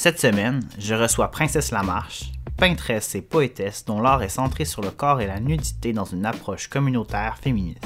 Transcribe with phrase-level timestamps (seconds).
[0.00, 4.92] Cette semaine, je reçois Princesse Lamarche, peintresse et poétesse dont l'art est centré sur le
[4.92, 7.82] corps et la nudité dans une approche communautaire féministe.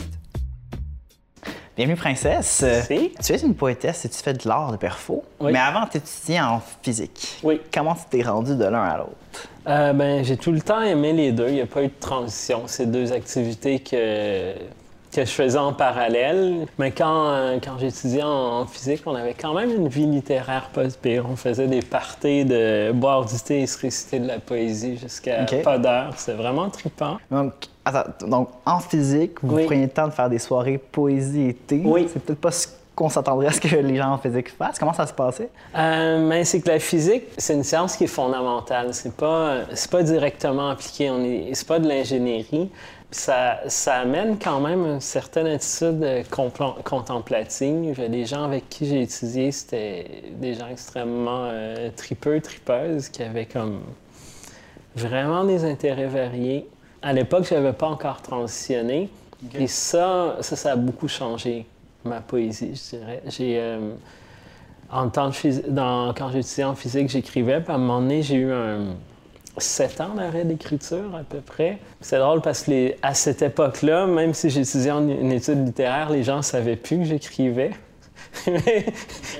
[1.75, 2.61] Bienvenue Princesse.
[2.62, 3.15] Merci.
[3.25, 5.53] Tu es une poétesse et tu fais de l'art de perfo, Oui.
[5.55, 7.39] mais avant tu étudiais en physique.
[7.43, 7.62] Oui.
[7.73, 9.48] Comment tu t'es rendu de l'un à l'autre?
[9.67, 11.48] Euh, ben, j'ai tout le temps aimé les deux.
[11.48, 12.65] Il n'y a pas eu de transition.
[12.67, 14.53] C'est deux activités que,
[15.12, 16.66] que je faisais en parallèle.
[16.79, 20.70] Mais quand, euh, quand j'étudiais en, en physique, on avait quand même une vie littéraire
[20.73, 21.27] pas pire.
[21.30, 25.45] On faisait des parties de boire du thé et se réciter de la poésie jusqu'à
[25.62, 26.15] pas d'heure.
[26.17, 27.19] C'était vraiment trippant.
[27.30, 27.53] Donc,
[27.84, 29.67] attends, donc en physique, vous Oui.
[29.67, 31.83] preniez le temps de faire des soirées poésie et thé.
[31.84, 32.09] Oui.
[32.12, 34.79] C'est peut-être pas ce qu'on s'attendrait à ce que les gens en physique fassent.
[34.79, 35.48] Comment ça se passait?
[35.77, 38.89] Euh, c'est que la physique, c'est une science qui est fondamentale.
[38.92, 41.11] C'est pas, c'est pas directement appliqué.
[41.11, 42.70] On est, c'est pas de l'ingénierie.
[43.14, 46.22] Ça, ça amène quand même une certaine attitude euh,
[46.82, 48.00] contemplative.
[48.08, 53.44] Les gens avec qui j'ai étudié, c'était des gens extrêmement euh, tripeux, tripeuses, qui avaient
[53.44, 53.80] comme
[54.96, 56.66] vraiment des intérêts variés.
[57.02, 59.10] À l'époque, je n'avais pas encore transitionné.
[59.55, 61.66] Et ça, ça, ça a beaucoup changé
[62.05, 63.22] ma poésie, je dirais.
[63.27, 63.90] J'ai, euh,
[64.90, 67.60] en temps de dans- quand j'étudiais en physique, j'écrivais.
[67.60, 68.94] Puis à un moment donné, j'ai eu un
[69.58, 71.78] 7 ans d'arrêt d'écriture à peu près.
[72.00, 76.11] C'est drôle parce que les- à cette époque-là, même si j'étudiais en une étude littéraire,
[76.11, 77.70] les gens ne savaient plus que j'écrivais.
[78.47, 78.86] Mais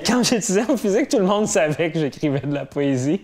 [0.07, 3.23] quand j'étudiais en physique, tout le monde savait que j'écrivais de la poésie.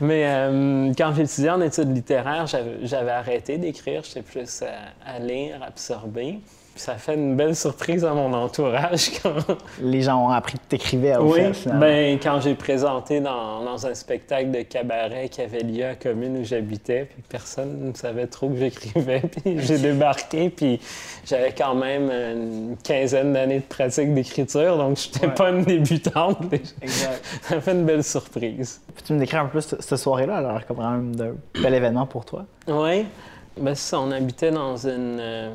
[0.00, 4.02] Mais euh, quand j'étudiais en études littéraires, j'avais j'avais arrêté d'écrire.
[4.04, 6.38] J'étais plus à, à lire, absorber.
[6.78, 9.34] Ça fait une belle surprise à mon entourage quand,
[9.82, 13.84] Les gens ont appris que t'écrivais à oui, faire, ben, quand j'ai présenté dans, dans
[13.86, 17.92] un spectacle de cabaret qui avait lieu à la commune où j'habitais, puis personne ne
[17.94, 20.80] savait trop que j'écrivais, puis j'ai débarqué, puis
[21.26, 25.34] j'avais quand même une quinzaine d'années de pratique d'écriture, donc je n'étais Ouais.
[25.34, 26.38] pas une débutante.
[26.80, 27.24] Exact.
[27.42, 28.80] Ça fait une belle surprise.
[28.94, 32.24] Peux-tu me décrire un peu ce- cette soirée-là, alors, comme vraiment d'un bel événement pour
[32.24, 32.44] toi?
[32.68, 33.04] Oui,
[33.60, 35.50] ben, ça, on habitait dans une, euh,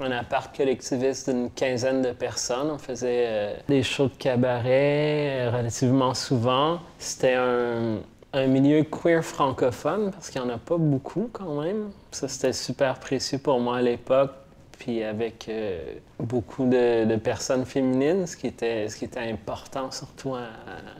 [0.00, 2.70] un appart collectiviste d'une quinzaine de personnes.
[2.70, 6.80] On faisait euh, des shows de cabaret euh, relativement souvent.
[6.98, 7.98] C'était un,
[8.32, 11.90] un milieu queer francophone parce qu'il n'y en a pas beaucoup quand même.
[12.10, 14.32] Ça, c'était super précieux pour moi à l'époque.
[14.78, 15.80] Puis avec euh,
[16.18, 20.48] beaucoup de, personnes féminines, ce qui était, ce qui était important surtout à,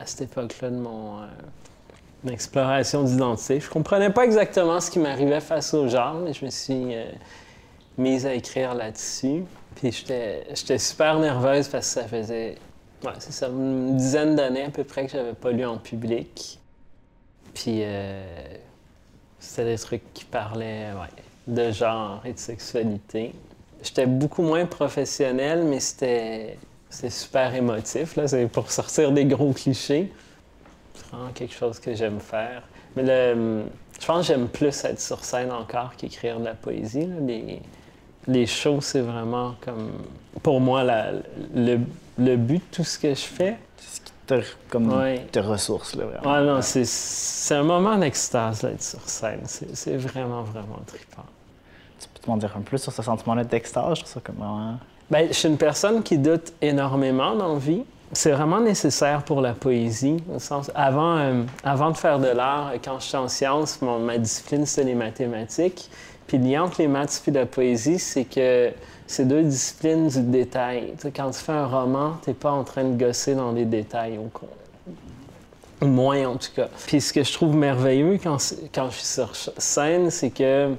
[0.04, 1.16] cette époque-là de mon,
[2.22, 3.58] une exploration d'identité.
[3.58, 6.94] Je comprenais pas exactement ce qui m'arrivait face au genre, mais je me suis
[7.98, 9.44] mise à écrire là-dessus.
[9.76, 12.56] Puis j'étais super nerveuse parce que ça faisait,
[13.04, 16.58] ouais, c'est ça, une dizaine d'années à peu près que j'avais pas lu en public.
[17.54, 18.24] Puis euh,
[19.38, 20.90] c'était des trucs qui parlaient
[21.46, 23.32] de genre et de sexualité.
[23.82, 26.56] J'étais beaucoup moins professionnel, mais c'était
[26.90, 28.18] super émotif.
[28.26, 30.10] C'est pour sortir des gros clichés.
[30.94, 32.62] C'est vraiment quelque chose que j'aime faire.
[32.96, 33.64] Mais le,
[34.00, 37.06] je pense que j'aime plus être sur scène encore qu'écrire de la poésie.
[37.06, 37.16] là.
[38.26, 39.90] Les shows, c'est vraiment comme,
[40.42, 41.12] pour moi, la-
[41.54, 41.78] le,
[42.18, 43.56] le but de tout ce que je fais.
[43.76, 44.40] C'est ce qui te,
[44.70, 45.26] comme, Ouais.
[45.30, 46.54] te ressource, là, vraiment.
[46.54, 49.40] Non, c'est, c'est un moment d'extase d'être sur scène.
[49.44, 51.24] C'est, c'est vraiment, vraiment trippant.
[52.00, 53.98] Tu peux m'en dire un peu plus sur ce sentiment-là d'extase?
[53.98, 54.78] Je trouve ça comme vraiment...
[55.10, 57.82] Ben, je suis une personne qui doute énormément dans la vie.
[58.12, 60.16] C'est vraiment nécessaire pour la poésie.
[60.34, 64.18] Au sens, avant, euh, avant de faire de l'art, quand j'étais en sciences, mon- ma
[64.18, 65.90] discipline, c'était les mathématiques.
[66.26, 68.72] Puis le lien entre les maths et la poésie, c'est que
[69.06, 70.94] c'est deux disciplines du détail.
[71.14, 74.18] Quand tu fais un roman, tu n'es pas en train de gosser dans des détails.
[75.80, 76.68] Au moins en tout cas.
[76.86, 78.38] Puis ce que je trouve merveilleux quand,
[78.74, 80.74] quand je suis sur scène, c'est que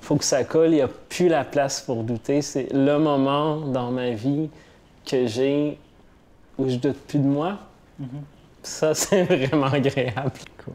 [0.00, 2.40] faut que ça colle, il n'y a plus la place pour douter.
[2.40, 4.48] C'est le moment dans ma vie
[5.04, 5.78] que j'ai
[6.58, 7.58] où je doute plus de moi.
[8.62, 10.32] Ça, c'est vraiment agréable.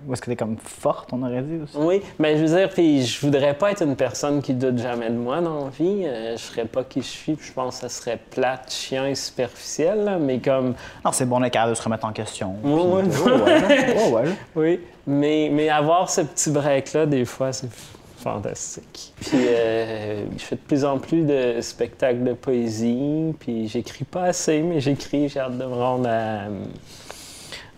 [0.08, 1.74] Ou est-ce que t'es comme forte, on aurait dit aussi?
[1.78, 5.10] Oui, mais je veux dire, puis je voudrais pas être une personne qui doute jamais
[5.10, 6.04] de moi dans la vie.
[6.06, 9.06] Euh, je serais pas qui je suis, puis je pense que ça serait plate, chiant
[9.06, 10.74] et superficiel, là, mais comme
[11.04, 12.56] Non, c'est bon capable de se remettre en question.
[12.64, 13.04] Ouais, ouais.
[13.04, 14.10] Puis- ouais, ouais, là.
[14.10, 14.30] Ouais.
[14.56, 17.70] Oui, mais, mais avoir ce petit break-là, des fois, c'est
[18.18, 19.14] fantastique.
[19.22, 24.24] Puis euh, je fais de plus en plus de spectacles de poésie, puis j'écris pas
[24.24, 26.50] assez, mais j'écris, j'ai hâte de me rendre à euh,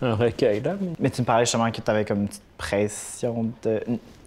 [0.02, 0.74] un recueil, là.
[0.80, 3.80] mais- Mais tu me parlais justement que tu avais comme une petite pression de,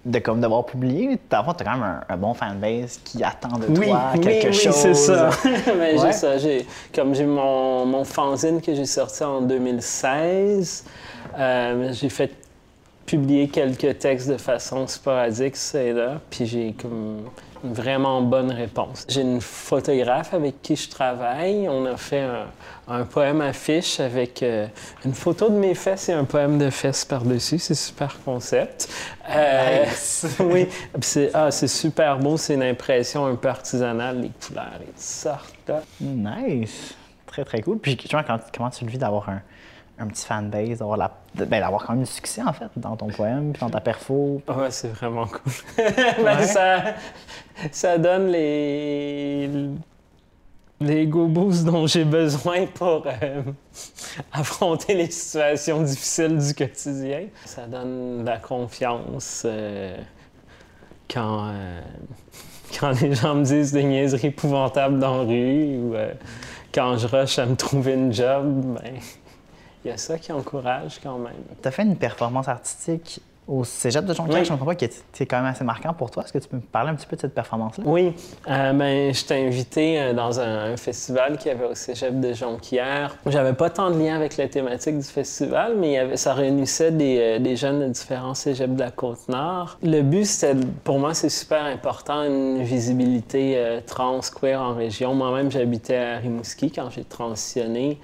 [0.05, 1.17] de comme devoir publier.
[1.31, 4.53] Avant, tu as quand même un, un bon fanbase qui attend de toi quelque oui,
[4.53, 4.73] chose.
[4.75, 5.29] c'est ça.
[5.77, 5.97] Mais Ouais.
[6.07, 6.37] j'ai ça.
[6.37, 10.85] J'ai, comme j'ai mon, mon fanzine que j'ai sorti en 2016,
[11.37, 12.31] euh, j'ai fait
[13.11, 17.25] publié quelques textes de façon sporadique, c'est là, puis j'ai comme
[17.61, 19.05] une vraiment bonne réponse.
[19.09, 21.67] J'ai une photographe avec qui je travaille.
[21.67, 22.25] On a fait
[22.87, 24.65] un, poème affiche avec euh,
[25.03, 27.59] une photo de mes fesses et un poème de fesses par-dessus.
[27.59, 28.87] C'est super concept.
[29.29, 29.83] Euh,
[30.39, 30.69] oui,
[31.33, 32.37] ah, c'est super beau.
[32.37, 34.21] C'est une impression un peu artisanale.
[34.21, 35.71] Les couleurs, ils sortent.
[35.99, 36.95] Nice.
[37.25, 37.77] Très, très cool.
[37.77, 39.41] Puis, tu vois, comment tu le vis d'avoir un,
[40.01, 43.07] un petit fanbase, d'avoir, la, ben, d'avoir quand même du succès en fait dans ton
[43.07, 44.41] poème, puis dans ta perfo.
[44.47, 45.53] Ouais, c'est vraiment cool.
[46.23, 46.95] Ben, ça,
[47.71, 49.49] ça donne les,
[50.79, 53.43] les go boosts dont j'ai besoin pour euh,
[54.33, 57.27] affronter les situations difficiles du quotidien.
[57.45, 59.97] Ça donne de la confiance euh,
[61.09, 61.81] quand, euh,
[62.79, 65.95] quand les gens me disent des niaiseries épouvantables dans la rue ou
[66.73, 68.77] quand je rush à me trouver une job.
[68.81, 68.93] Ben,
[69.83, 71.33] il y a ça qui encourage quand même.
[71.61, 74.85] Tu as fait une performance artistique au cégep de Jonquière, je ne comprends pas, qui
[74.85, 76.23] était quand même assez marquant pour toi.
[76.23, 77.83] Est-ce que tu peux me parler un petit peu de cette performance-là?
[77.85, 78.13] Oui.
[78.47, 82.33] Euh, ben, je t'ai invité euh, dans un, festival qu'il y avait au cégep de
[82.33, 83.17] Jonquière.
[83.25, 86.33] J'avais pas tant de lien avec la thématique du festival, mais il y avait, ça
[86.33, 89.77] réunissait des, euh, des, jeunes de différents cégeps de la Côte-Nord.
[89.83, 95.13] Le but, c'était, pour moi, c'est super important, une visibilité trans, queer en région.
[95.13, 97.99] Moi-même, j'habitais à Rimouski quand j'ai transitionné.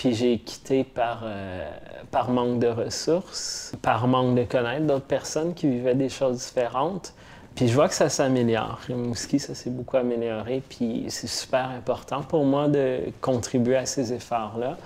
[0.00, 1.68] Puis j'ai quitté par, euh,
[2.10, 7.12] par manque de ressources, par manque de connaître d'autres personnes qui vivaient des choses différentes.
[7.54, 8.80] Puis je vois que ça s'améliore.
[8.86, 10.62] Rimouski, ça s'est beaucoup amélioré.
[10.66, 14.78] Puis c'est super important pour moi de contribuer à ces efforts-là.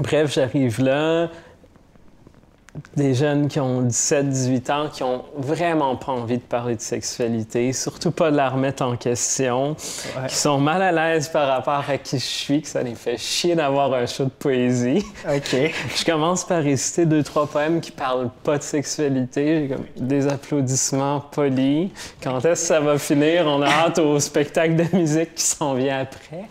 [0.00, 1.28] Bref, j'arrive là,
[2.96, 7.72] des jeunes qui ont 17-18 ans, qui ont vraiment pas envie de parler de sexualité,
[7.72, 9.74] surtout pas de la remettre en question,
[10.28, 13.16] qui sont mal à l'aise par rapport à qui je suis, que ça les fait
[13.16, 15.04] chier d'avoir un show de poésie.
[15.28, 15.56] OK.
[15.96, 19.62] je commence par réciter deux, trois poèmes qui parlent pas de sexualité.
[19.62, 21.90] J'ai comme des applaudissements polis.
[22.22, 23.46] Quand est-ce que ça va finir?
[23.46, 26.44] On a hâte au spectacle de musique qui s'en vient après.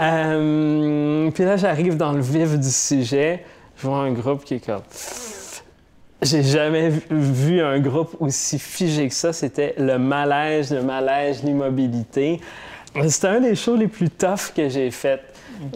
[0.00, 3.44] Euh, puis là, j'arrive dans le vif du sujet.
[3.76, 4.82] Je vois un groupe qui est comme
[6.22, 9.32] j'ai jamais vu un groupe aussi figé que ça.
[9.32, 12.40] C'était le malaise, le malaise, l'immobilité.
[13.08, 15.20] C'était un des shows les plus toughs que j'ai fait.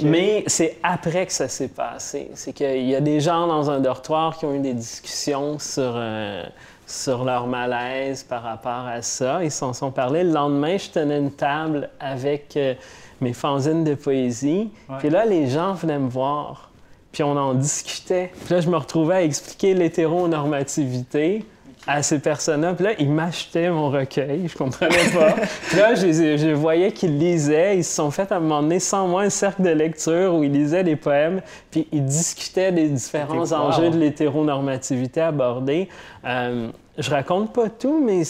[0.03, 2.31] Mais c'est après que ça s'est passé.
[2.35, 5.93] C'est qu'il y a des gens dans un dortoir qui ont eu des discussions sur,
[5.95, 6.43] euh,
[6.87, 9.45] sur leur malaise par rapport à ça.
[9.45, 10.25] Ils s'en sont parlé.
[10.25, 12.75] Le lendemain, je tenais une table avec euh,
[13.21, 14.71] mes fanzines de poésie.
[14.99, 16.71] Puis là, les gens venaient me voir
[17.15, 18.33] puis on en discutait.
[18.45, 21.47] Puis là, je me retrouvais à expliquer l'hétéronormativité
[21.87, 22.75] à ces personnes-là.
[22.75, 25.35] Puis là, ils m'achetaient mon recueil, je comprenais pas.
[25.69, 27.79] puis là, je, voyais qu'ils lisaient.
[27.79, 30.43] Ils se sont fait à un moment donné, sans moi, un cercle de lecture où
[30.43, 31.41] ils lisaient des poèmes,
[31.71, 35.89] puis ils discutaient des différents enjeux de l'hétéronormativité abordés.
[36.25, 36.69] Euh,
[36.99, 38.23] je raconte pas tout, mais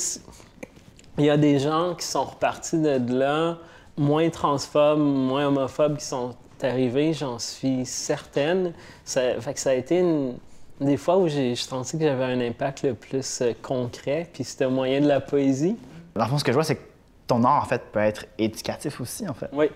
[1.17, 3.57] il y a des gens qui sont repartis de là,
[3.97, 8.73] moins transphobes, moins homophobes, qui sont arrivé, j'en suis certaine.
[9.05, 10.37] Ça, fait que ça a été une,
[10.81, 14.65] des fois où j'ai senti que j'avais un impact le plus euh, concret, puis c'était
[14.65, 15.77] au moyen de la poésie.
[16.15, 16.83] Dans le fond, ce que je vois, c'est que
[17.27, 19.49] ton art, en fait, peut être éducatif aussi, en fait.
[19.53, 19.67] Oui.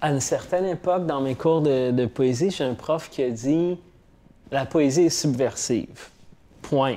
[0.00, 3.30] À une certaine époque, dans mes cours de, de poésie, j'ai un prof qui a
[3.30, 3.78] dit
[4.50, 6.08] La poésie est subversive.
[6.62, 6.96] Point.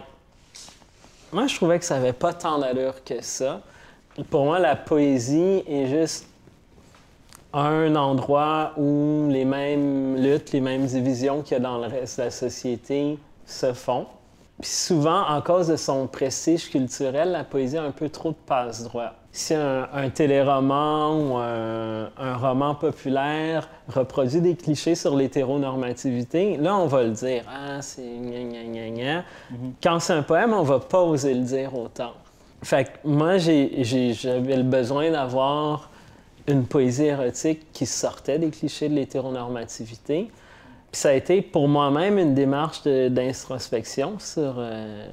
[1.31, 3.61] Moi, je trouvais que ça n'avait pas tant d'allure que ça.
[4.29, 6.26] Pour moi, la poésie est juste
[7.53, 12.19] un endroit où les mêmes luttes, les mêmes divisions qu'il y a dans le reste
[12.19, 14.05] de la société se font.
[14.59, 18.37] Puis souvent, en cause de son prestige culturel, la poésie a un peu trop de
[18.47, 19.13] passe-droit.
[19.31, 27.03] Si un, téléroman ou un, roman populaire reproduit des clichés sur l'hétéronormativité, là, on va
[27.03, 27.43] le dire.
[27.47, 29.19] Ah, c'est gna gna gna gna.
[29.19, 29.73] Mm-hmm.
[29.83, 32.13] Quand c'est un poème, on va pas oser le dire autant.
[32.63, 35.91] Fait que moi, j'avais le besoin d'avoir
[36.47, 40.29] une poésie érotique qui sortait des clichés de l'hétéronormativité.
[40.91, 45.05] Puis ça a été pour moi-même une démarche d'introspection sur, euh,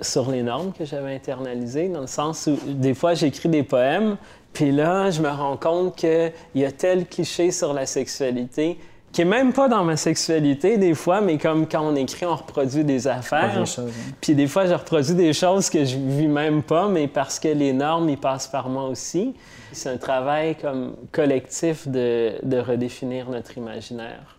[0.00, 4.16] sur les normes que j'avais internalisées, dans le sens où des fois j'écris des poèmes,
[4.52, 8.78] puis là je me rends compte qu'il y a tel cliché sur la sexualité
[9.12, 12.34] qui est même pas dans ma sexualité des fois, mais comme quand on écrit, on
[12.34, 13.58] reproduit des affaires.
[13.58, 13.84] Hein.
[14.20, 17.48] Puis des fois, je reproduis des choses que je vis même pas, mais parce que
[17.48, 19.34] les normes, ils passent par moi aussi.
[19.72, 24.38] C'est un travail comme collectif de, de redéfinir notre imaginaire.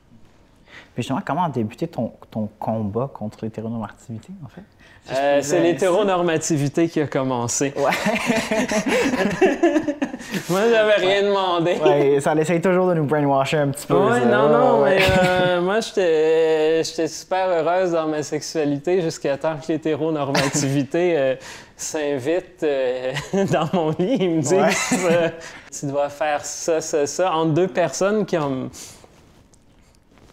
[0.94, 4.64] Puis justement, comment a débuté ton, ton combat contre l'hétéronormativité, en fait?
[5.12, 7.74] Euh, c'est l'hétéronormativité qui a commencé.
[7.76, 7.92] Ouais.
[10.50, 11.76] Moi, j'avais rien demandé.
[11.84, 13.96] Ouais, ça essaye toujours de nous brainwasher un petit peu.
[14.12, 14.20] Ça.
[14.22, 19.72] non, non, mais euh, moi, j'étais j'étais super heureuse dans ma sexualité jusqu'à temps que
[19.72, 21.36] l'hétéronormativité euh,
[21.78, 23.14] s'invite euh,
[23.52, 24.18] dans mon lit.
[24.20, 24.70] Ils me disent Ouais.
[25.10, 25.30] euh,
[25.78, 28.70] tu dois faire ça, ça, ça, entre deux personnes qui ont.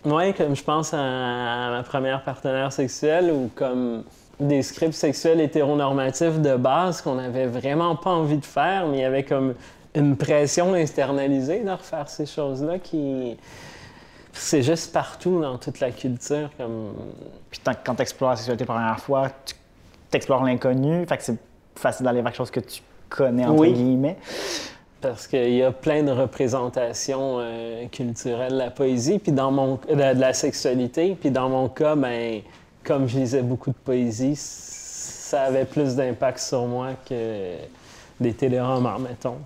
[0.05, 4.03] Ouais, comme je pense à, à ma première partenaire sexuelle ou comme
[4.39, 9.01] des scripts sexuels hétéronormatifs de base qu'on n'avait vraiment pas envie de faire, mais il
[9.03, 9.55] y avait comme
[9.95, 13.37] une pression internalisée de refaire ces choses-là qui.
[14.33, 16.51] C'est juste partout dans toute la culture.
[16.57, 16.95] Comme...
[17.51, 19.55] Puis quand tu explores la sexualité pour la première fois, tu
[20.17, 21.37] explores l'inconnu, fait que c'est
[21.75, 23.73] facile d'aller vers quelque chose que tu connais, entre Oui.
[23.73, 24.17] guillemets.
[25.01, 29.81] Parce qu'il y a plein de représentations euh, culturelles de la poésie, puis dans mon
[29.89, 31.17] de, de la sexualité.
[31.19, 32.43] Puis dans mon cas, ben,
[32.85, 37.55] comme je lisais beaucoup de poésie, ça avait plus d'impact sur moi que
[38.21, 39.39] des téléromans, mettons.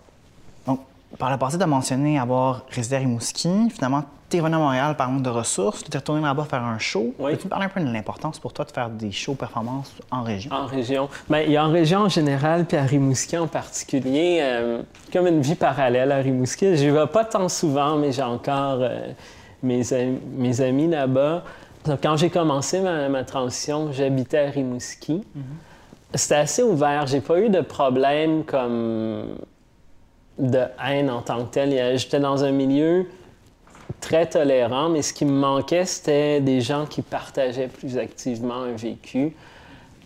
[1.19, 3.49] Par le passé, tu as mentionné avoir résidé à Rimouski.
[3.71, 5.85] Finalement, tu es revenu à Montréal par manque de ressources.
[5.85, 7.15] Tu es retourné là-bas faire un show.
[7.19, 7.33] Oui.
[7.33, 10.23] Peux-tu me parler un peu de l'importance pour toi de faire des shows performances en
[10.23, 10.51] région?
[10.53, 11.09] En région.
[11.31, 15.27] Bien, il y a en région en général, puis à Rimouski en particulier, euh, comme
[15.29, 16.77] une vie parallèle à Rimouski.
[16.77, 19.13] Je vais pas tant souvent, mais j'ai encore euh,
[19.63, 21.45] mes, am- mes amis là-bas.
[22.03, 25.23] Quand j'ai commencé ma, ma transition, j'habitais à Rimouski.
[26.15, 27.07] C'était assez ouvert.
[27.07, 29.37] J'ai pas eu de problème comme
[30.39, 31.71] de haine en tant que tel.
[31.71, 33.07] Il y a- J'étais dans un milieu
[34.01, 38.73] très tolérant, mais ce qui me manquait, c'était des gens qui partageaient plus activement un
[38.73, 39.35] vécu.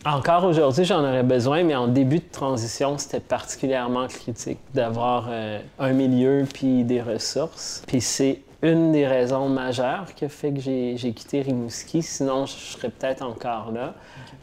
[0.04, 5.58] Encore aujourd'hui, j'en aurais besoin, mais en début de transition, c'était particulièrement critique d'avoir euh,
[5.80, 7.82] un milieu puis des ressources.
[7.86, 12.02] Puis c'est une des raisons majeures qui a fait que j'ai quitté Rimouski.
[12.02, 13.94] Sinon, je serais peut-être encore là.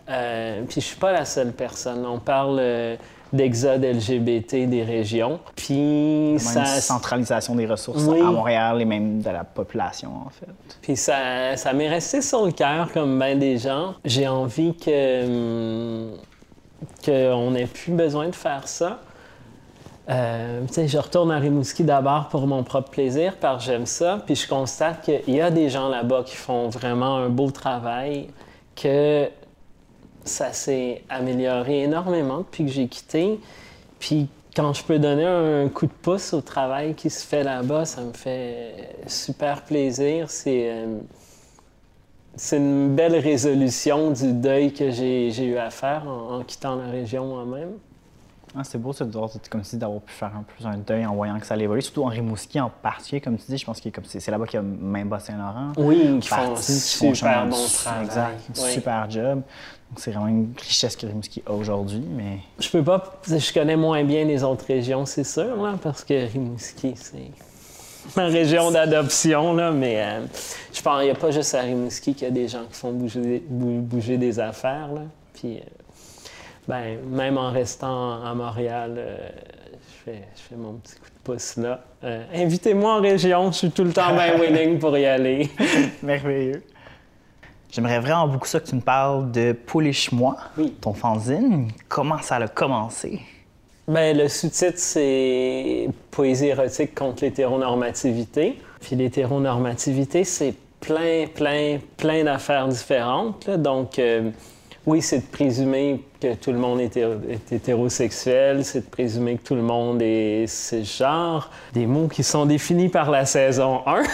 [0.09, 2.05] Euh, puis je suis pas la seule personne.
[2.05, 2.95] On parle euh,
[3.33, 5.39] d'exode LGBT des régions.
[5.55, 8.21] Puis Même ça, une centralisation des ressources Oui.
[8.21, 10.47] à Montréal et même de la population, en fait.
[10.81, 13.95] Puis ça, ça m'est resté sur le cœur, comme bien des gens.
[14.05, 16.11] J'ai envie que hum,
[17.03, 18.99] qu'on n'ait plus besoin de faire ça.
[20.07, 23.87] Euh, tu sais, je retourne à Rimouski d'abord pour mon propre plaisir, parce que j'aime
[23.87, 24.21] ça.
[24.25, 28.27] Puis je constate qu'il y a des gens là-bas qui font vraiment un beau travail,
[28.75, 29.27] que
[30.25, 33.39] ça s'est amélioré énormément depuis que j'ai quitté.
[33.99, 37.85] Puis quand je peux donner un coup de pouce au travail qui se fait là-bas,
[37.85, 40.29] ça me fait super plaisir.
[40.29, 40.97] C'est euh,
[42.51, 47.73] une belle résolution du deuil que j'ai eu à faire en quittant la région moi-même.
[48.57, 49.05] Ah, c'est beau, ça,
[49.49, 51.65] comme tu dis, d'avoir pu faire un peu un deuil en voyant que ça allait
[51.65, 53.57] évoluer, surtout en Rimouski en particulier, comme tu dis.
[53.57, 55.73] Je pense que c'est là-bas qu'il y a même Bas-Saint-Laurent.
[55.77, 58.05] Oui, qui font un super bon travail.
[58.05, 58.71] Exact, Oui.
[58.71, 59.41] super job.
[59.89, 63.19] Donc, c'est vraiment une richesse que Rimouski a aujourd'hui, mais Je peux pas.
[63.27, 67.31] Je connais moins bien les autres régions, c'est sûr, là, parce que Rimouski, c'est
[68.15, 70.25] ma région d'adoption, là, mais euh,
[70.73, 72.79] je pense qu'il n'y a pas juste à Rimouski qu'il y a des gens qui
[72.79, 75.01] font bouger, bou- bouger des affaires, là.
[75.33, 75.61] Puis, euh,
[76.67, 79.17] ben, même en restant à Montréal, euh,
[79.71, 81.81] je, fais, je fais mon petit coup de pouce là.
[82.03, 85.49] Euh, Invitez-moi en région, je suis tout le temps bien willing pour y aller.
[86.03, 86.63] merveilleux.
[87.71, 90.73] J'aimerais vraiment beaucoup ça que tu me parles de Pouliche-moi, Oui.
[90.79, 91.69] ton fanzine.
[91.89, 93.19] Comment ça a commencé?
[93.87, 98.57] Ben, le sous-titre, c'est Poésie érotique contre l'hétéronormativité.
[98.79, 103.45] Puis l'hétéronormativité, c'est plein, plein, plein d'affaires différentes.
[103.45, 103.57] là.
[103.57, 104.29] Donc, euh,
[104.85, 109.37] oui, c'est de présumer que tout le monde est, hétéro- est hétérosexuel, c'est de présumer
[109.37, 111.49] que tout le monde est cisgenre.
[111.73, 114.03] Des mots qui sont définis par la saison 1.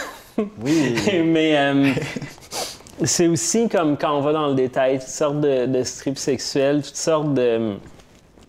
[0.63, 0.95] Oui.
[1.25, 1.91] Mais euh,
[3.03, 6.81] c'est aussi comme quand on va dans le détail, toutes sortes de, de strips sexuels,
[6.83, 7.75] toutes sortes de.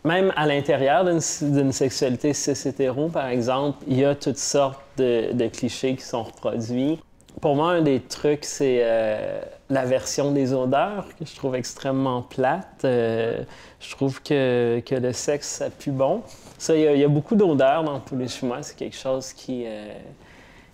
[0.05, 1.21] Même à l'intérieur d'une
[1.53, 6.23] d'une sexualité cis-hétéro, par exemple, il y a toutes sortes de, de clichés qui sont
[6.23, 7.01] reproduits.
[7.43, 12.23] Pour moi, un des trucs, c'est euh, la version des odeurs, que je trouve extrêmement
[12.23, 12.85] plate.
[12.85, 13.43] Euh,
[13.81, 16.23] je trouve que, que le sexe, ça pue bon.
[16.57, 18.63] Ça, il y a, beaucoup d'odeurs dans tous les chemins.
[18.63, 19.93] C'est quelque chose qui, euh,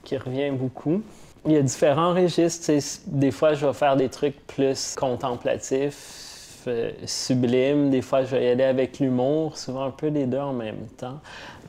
[0.05, 1.01] qui revient beaucoup.
[1.47, 2.71] Il y a différents registres.
[3.07, 6.67] Des fois, je vais faire des trucs plus contemplatifs,
[7.07, 7.89] sublimes.
[7.89, 10.87] Des fois, je vais y aller avec l'humour, souvent un peu les deux en même
[10.99, 11.21] temps.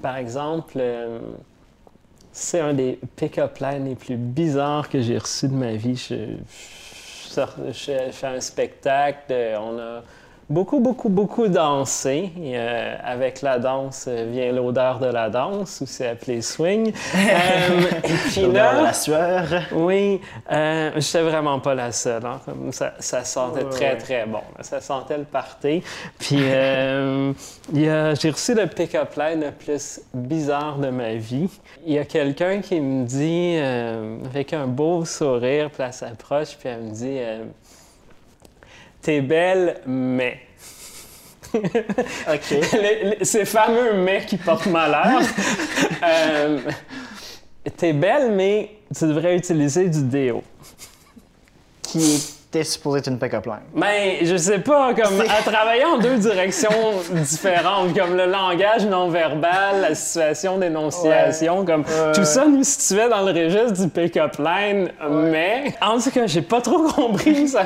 [0.02, 0.82] Par exemple,
[2.40, 5.96] c'est un des pick-up lines les plus bizarres que j'ai reçus de ma vie.
[5.98, 6.38] Je,
[8.12, 10.04] fais un spectacle, euh, on a
[10.50, 12.32] beaucoup, beaucoup, beaucoup dansé.
[12.40, 16.92] Euh, avec la danse vient l'odeur de la danse, ou c'est appelé swing.
[17.16, 19.46] euh, et puis là, la sueur.
[19.72, 20.20] Oui,
[20.52, 22.26] euh, j'étais vraiment pas la seule.
[22.26, 22.40] Hein.
[22.72, 24.42] ça, ça, sentait très, très bon.
[24.62, 25.84] Ça sentait le party.
[26.18, 27.34] Puis euh,
[27.74, 31.50] j'ai reçu le pick-up line le plus bizarre de ma vie.
[31.86, 36.58] Il y a quelqu'un qui me dit, euh, avec un beau sourire, puis elle s'approche,
[36.58, 37.20] puis elle me dit
[39.10, 40.40] T'es belle, mais.
[41.56, 42.64] OK.
[43.24, 45.20] ces fameux mais qui portent malheur.
[46.04, 46.60] euh,
[47.76, 50.44] T'es belle, mais tu devrais utiliser du déo.
[51.82, 53.60] Qui était supposé être une pick-up line?
[53.76, 56.70] Ben, je sais pas, comme à travailler en deux directions
[57.12, 63.22] différentes, comme le langage non verbal, la situation d'énonciation, comme tout ça nous situait dans
[63.22, 67.66] le registre du pick-up line, mais en tout cas, j'ai pas trop compris ça.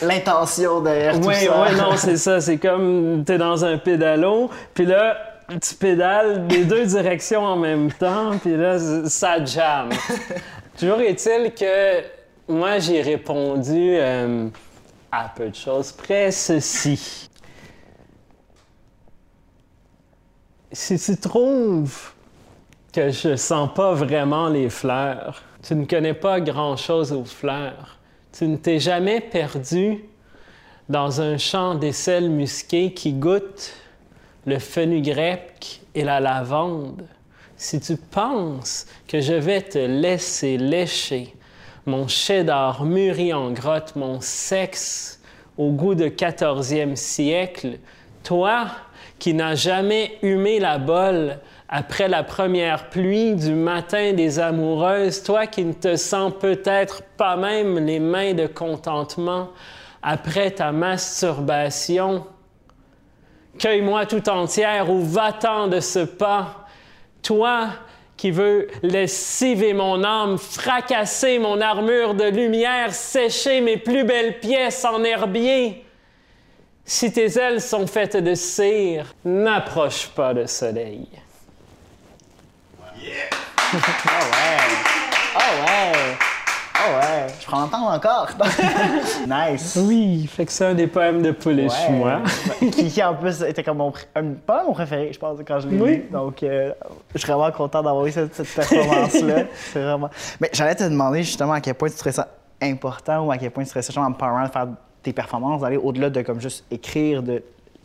[0.00, 1.28] L'intention derrière tout ça.
[1.28, 5.14] Oui, oui, non, c'est ça, c'est comme t'es dans un pédalo, puis là,
[5.60, 9.90] tu pédales des deux directions en même temps, puis là, ça jamme.
[10.78, 12.21] Toujours est-il que
[12.52, 14.48] moi, j'ai répondu euh,
[15.10, 17.28] à peu de choses près ceci.
[20.70, 22.12] Si tu trouves
[22.92, 27.98] que je sens pas vraiment les fleurs, tu ne connais pas grand-chose aux fleurs,
[28.32, 30.04] tu ne t'es jamais perdu
[30.88, 33.72] dans un champ d'aisselles musquées qui goûte
[34.46, 37.02] le fenugrec et la lavande,
[37.56, 41.34] si tu penses que je vais te laisser lécher
[41.86, 45.20] mon cheddar mûri en grotte, mon sexe
[45.58, 47.78] au goût de 14e siècle,
[48.24, 48.66] toi
[49.18, 55.46] qui n'as jamais humé la bolle après la première pluie du matin des amoureuses, toi
[55.46, 59.50] qui ne te sens peut-être pas même les mains de contentement
[60.02, 62.24] après ta masturbation,
[63.58, 66.66] Cueille-moi tout entière ou va-t'en de ce pas.
[67.22, 67.68] Toi
[68.22, 74.84] qui veux lessiver mon âme, fracasser mon armure de lumière, sécher mes plus belles pièces
[74.84, 75.84] en herbier.
[76.84, 81.08] Si tes ailes sont faites de cire, n'approche pas le soleil.
[83.02, 83.12] Yeah!
[85.34, 85.40] oh!
[85.40, 86.31] Oh!
[86.84, 88.28] Oh ouais, je prends l'entendre encore.
[89.28, 89.78] nice.
[89.80, 92.22] Oui, fait que c'est un des poèmes de Paul moi.
[92.58, 95.68] qui, qui, en plus était comme mon, un, pas mon préféré, je pense, quand je
[95.68, 96.08] l'ai lu.
[96.10, 96.72] Donc, euh,
[97.14, 99.44] je suis vraiment content d'avoir eu cette, cette performance-là.
[99.54, 100.10] c'est vraiment.
[100.40, 102.28] Mais j'allais te demander justement à quel point tu trouvais ça
[102.60, 104.68] important ou à quel point tu trouvais ça en parlant de faire
[105.02, 107.44] tes performances, d'aller au-delà de comme juste écrire, de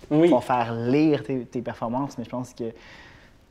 [0.09, 0.33] oui.
[0.41, 2.65] faire lire tes, tes, performances, mais je pense que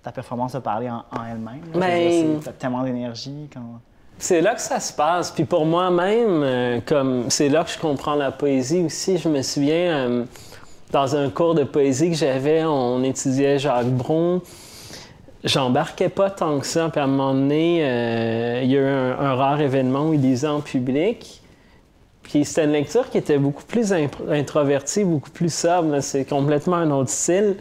[0.03, 1.63] ta performance a parlé en, en elle-même.
[1.75, 2.25] Mais...
[2.43, 3.81] Tu as tellement d'énergie quand.
[4.19, 5.31] C'est là que ça se passe.
[5.31, 9.19] Puis pour moi-même, euh, comme c'est là que je comprends la poésie aussi.
[9.19, 10.25] Je me souviens euh,
[10.91, 14.41] dans un cours de poésie que j'avais, on étudiait Jacques Brun.
[15.45, 16.89] J'embarquais pas tant que ça.
[16.89, 20.23] Puis à un moment donné, euh, il y a eu un, rare événement où il
[20.23, 21.43] lisait en public.
[22.23, 26.01] Puis c'était une lecture qui était beaucoup plus introvertie, beaucoup plus sobre.
[26.01, 27.57] C'est complètement un autre style.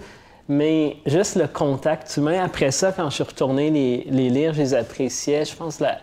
[0.47, 4.61] Mais juste le contact humain, après ça, quand je suis retourné les, les lire, je
[4.61, 5.43] les appréciais.
[5.43, 5.97] Je pense la,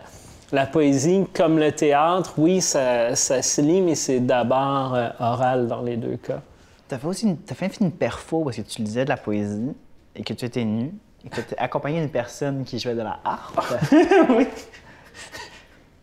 [0.51, 5.67] la poésie, comme le théâtre, oui, ça, ça se lit, mais c'est d'abord euh, oral
[5.67, 6.41] dans les deux cas.
[6.87, 9.17] Tu as fait aussi une, as fait une perfo parce que tu lisais de la
[9.17, 9.73] poésie
[10.15, 10.93] et que tu étais nu
[11.25, 13.61] et que tu accompagné une personne qui jouait de la harpe.
[14.29, 14.47] oui.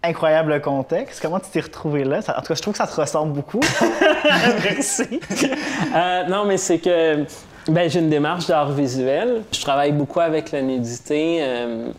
[0.03, 1.21] Incroyable contexte.
[1.21, 2.23] Comment tu t'es retrouvé là?
[2.23, 3.61] Ça, en tout cas, je trouve que ça te ressemble beaucoup.
[4.65, 5.21] Merci.
[5.95, 7.27] euh, non, mais c'est que
[7.69, 9.43] ben, j'ai une démarche d'art visuel.
[9.53, 11.41] Je travaille beaucoup avec la nudité.
[11.43, 11.93] Euh,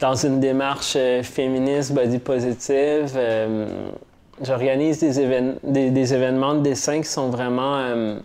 [0.00, 3.12] dans une démarche euh, féministe, body positive.
[3.16, 3.66] Euh,
[4.40, 8.20] J'organise des, évén des, des, événements de dessin qui sont vraiment euh,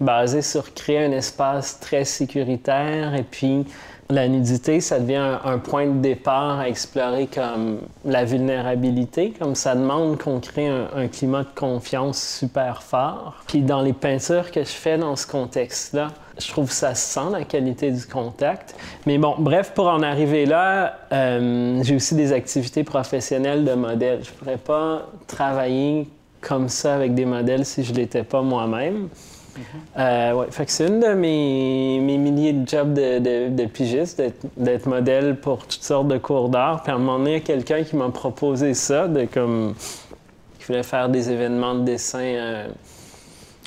[0.00, 3.66] basés sur créer un espace très sécuritaire et puis
[4.10, 9.74] la nudité, ça devient un, point de départ à explorer comme la vulnérabilité, comme ça
[9.74, 13.34] demande qu'on crée un, climat de confiance super fort.
[13.46, 17.14] Puis dans les peintures que je fais dans ce contexte-là, je trouve que ça se
[17.14, 18.74] sent la qualité du contact.
[19.06, 24.20] Mais bon, bref, pour en arriver là, euh, j'ai aussi des activités professionnelles de modèle.
[24.22, 26.08] Je pourrais pas travailler
[26.40, 29.08] comme ça avec des modèles si je l'étais pas moi-même.
[29.98, 33.66] Euh, ouais, fait que c'est une de mes, mes, milliers de jobs de, de, de
[33.66, 34.22] pigiste,
[34.56, 36.82] d'être modèle pour toutes sortes de cours d'art.
[36.82, 39.74] Puis à un moment donné, il y a quelqu'un qui m'a proposé ça, de comme.
[40.58, 42.68] qui voulait faire des événements de dessin euh,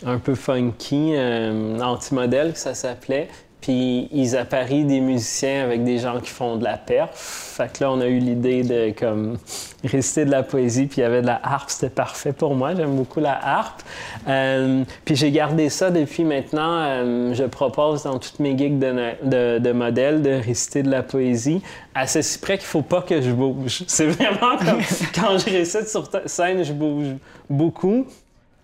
[0.05, 3.27] un peu funky, euh, anti-modèle, que ça s'appelait.
[3.61, 7.11] Puis ils apparient des musiciens avec des gens qui font de la perf.
[7.13, 9.37] Fait que là, on a eu l'idée de comme
[9.83, 12.73] réciter de la poésie, puis il y avait de la harpe, c'était parfait pour moi.
[12.73, 13.83] J'aime beaucoup la harpe.
[14.27, 16.81] Euh, puis j'ai gardé ça depuis maintenant.
[16.81, 21.03] Euh, je propose dans toutes mes gigs de, de, de modèles de réciter de la
[21.03, 21.61] poésie.
[21.93, 23.83] À ceci près qu'il faut pas que je bouge.
[23.87, 24.81] C'est vraiment comme
[25.13, 27.13] quand je récite sur scène, je bouge
[27.47, 28.07] beaucoup.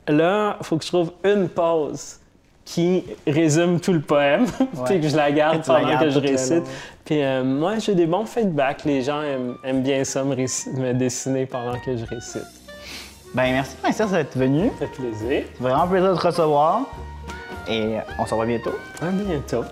[0.07, 2.19] Là, il faut que je trouve une pause
[2.67, 4.45] qui résume tout le poème,
[4.85, 6.63] puis que je la garde pendant que je récite.
[7.05, 8.83] Puis euh, moi, j'ai des bons feedbacks.
[8.83, 12.43] Les gens aiment, bien ça, me, dessiner pendant que je récite.
[13.33, 14.69] Ben merci, Princesse, d'être venu.
[14.79, 15.43] Ça fait plaisir.
[15.55, 16.81] C'est vraiment plaisir de te recevoir.
[17.69, 18.75] Et on se revoit bientôt.
[19.01, 19.63] À bientôt.